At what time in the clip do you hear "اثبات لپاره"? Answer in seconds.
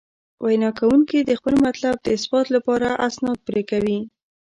2.17-2.87